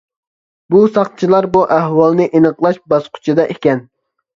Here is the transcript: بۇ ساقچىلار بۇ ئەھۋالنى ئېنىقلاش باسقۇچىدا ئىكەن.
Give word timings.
بۇ 0.75 0.81
ساقچىلار 0.95 1.49
بۇ 1.59 1.63
ئەھۋالنى 1.77 2.31
ئېنىقلاش 2.33 2.85
باسقۇچىدا 2.91 3.51
ئىكەن. 3.57 3.89